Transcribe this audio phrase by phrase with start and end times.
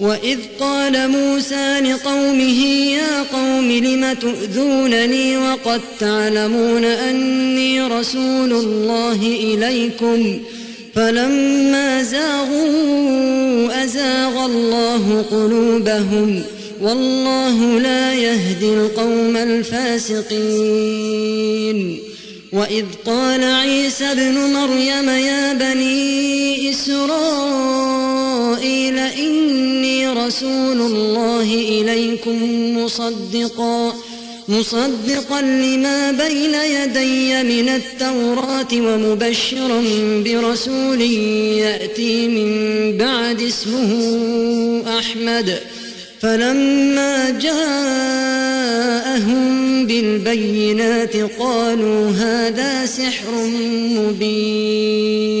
[0.00, 10.38] وإذ قال موسى لقومه يا قوم لم تؤذونني وقد تعلمون أني رسول الله إليكم
[10.94, 16.42] فلما زاغوا أزاغ الله قلوبهم
[16.82, 20.30] والله لا يهدي القوم الفاسقين
[22.52, 27.69] وإذ قال عيسى ابن مريم يا بني إسرائيل
[30.30, 32.38] رسول الله إليكم
[32.78, 33.94] مصدقا
[34.48, 39.82] مصدقا لما بين يدي من التوراة ومبشرا
[40.24, 42.50] برسول يأتي من
[42.96, 45.58] بعد اسمه أحمد.
[46.20, 48.66] فلما جاءهم
[49.86, 53.34] بالبينات قالوا هذا سحر
[53.96, 55.40] مبين.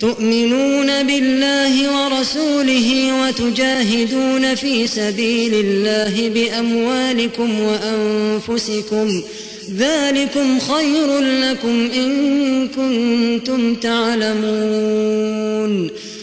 [0.00, 9.22] تؤمنون بالله ورسوله وتجاهدون في سبيل الله بأموالكم وأنفسكم
[9.76, 15.28] ذلكم خير لكم إن كنتم تعلمون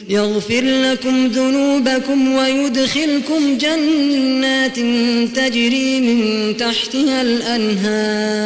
[0.09, 4.75] يغفر لكم ذنوبكم ويدخلكم جنات
[5.35, 8.45] تجري من تحتها الأنهار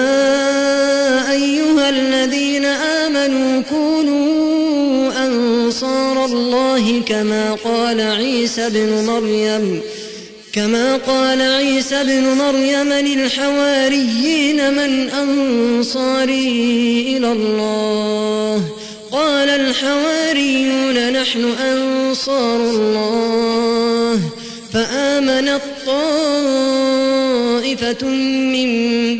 [5.71, 9.81] أنصار الله كما قال عيسى ابن مريم
[10.53, 16.47] كما قال عيسى ابن مريم للحواريين من أنصاري
[17.17, 18.63] إلى الله.
[19.11, 24.19] قال الحواريون نحن أنصار الله.
[24.73, 26.47] فآمنت طائفة
[28.53, 28.69] من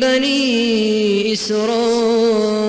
[0.00, 2.62] بني إسرائيل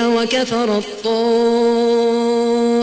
[0.00, 2.15] وكفر الطائفة